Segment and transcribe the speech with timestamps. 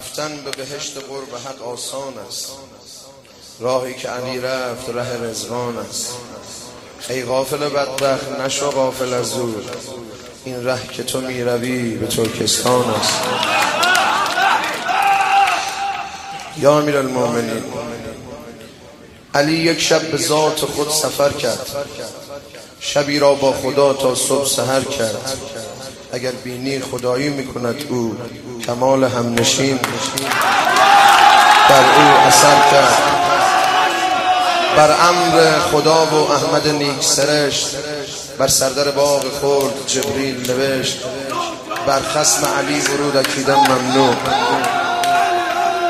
[0.00, 2.52] رفتن به بهشت قرب حق آسان است.
[3.60, 6.12] راهی که علی رفت ره رزوان است.
[7.08, 9.54] ای غافل بدبخت نشو غافل از او
[10.44, 13.20] این ره که تو می‌روی به ترکستان است.
[16.58, 17.64] یا امیر المومنین
[19.34, 21.66] علی یک شب به ذات خود سفر کرد.
[22.80, 25.36] شبی را با خدا تا صبح سهر کرد.
[26.12, 28.16] اگر بینی خدایی می‌کند او
[28.66, 29.78] کمال همنشین
[31.68, 33.02] در او اثر کرد.
[34.76, 37.66] بر امر خدا و احمد نیک سرشت
[38.38, 40.98] بر سردر باغ خورد جبریل نوشت
[41.86, 44.14] بر خسم علی ورود اکیدم ممنوع.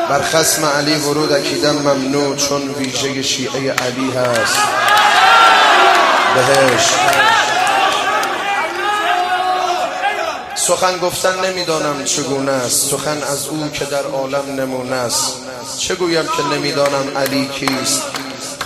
[0.09, 4.59] بر خسم علی ورود اکیدم ممنوع چون ویژه شیعه علی هست.
[6.35, 7.32] بهشت.
[10.67, 12.91] سخن گفتن نمی‌دانم چگونه است.
[12.91, 15.37] سخن از او که در عالم نمونه است.
[15.79, 18.03] چه گویم که نمی‌دانم علی کیست.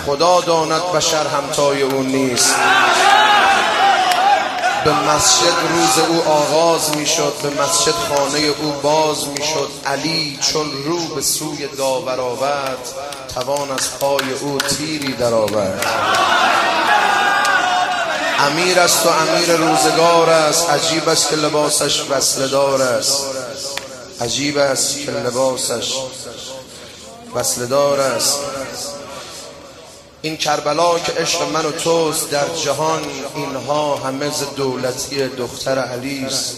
[0.06, 2.54] خدا داند بشر همتای او نیست.
[4.84, 10.38] به مسجد روز او آغاز می شد به مسجد خانه او باز می شد علی
[10.52, 12.88] چون رو به سوی داور آورد
[13.34, 15.86] توان از پای او تیری در آورد
[18.38, 20.70] امیر است و امیر روزگار است.
[20.70, 23.24] عجیب است که لباسش وصلدار است.
[24.20, 25.94] عجیب است که لباسش
[27.34, 28.38] وصلدار است.
[30.22, 33.02] این کربلا که عشق من و توست در جهان
[33.34, 36.56] اینها همه ز دولتی دختر علی است.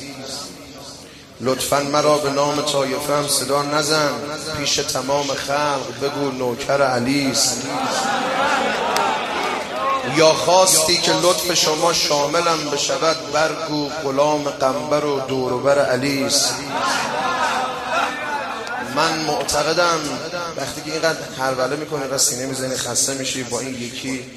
[1.41, 4.11] لطفا مرا به نام طایفه صدا نزن.
[4.59, 7.63] پیش تمام خلق بگو نوکر علی است.
[10.19, 16.55] یا خواستی که لطف شما شاملم بشود برگو غلام قنبر و دوروبر علی است.
[18.97, 20.01] من معتقدم
[20.57, 24.31] وقتی که اینقدر هروله می‌کنی اینقدر سینه می‌زنی خسته میشی با این یکی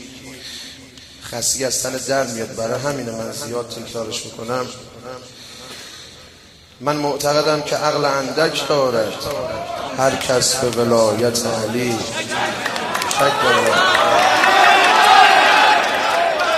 [1.32, 2.56] خستی از تن در میاد.
[2.56, 4.68] برای همینه من زیاد تکرارش می‌کنم.
[6.80, 9.13] من معتقدم که عقل اندک دارد.
[9.98, 11.98] هر کس به ولایت علی
[13.09, 14.41] شک دارد.